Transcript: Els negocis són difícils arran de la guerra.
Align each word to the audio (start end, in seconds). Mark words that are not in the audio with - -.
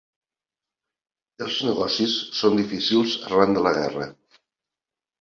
Els 1.49 1.59
negocis 1.69 2.17
són 2.41 2.59
difícils 2.63 3.17
arran 3.31 3.57
de 3.61 3.67
la 3.71 3.79
guerra. 3.81 4.13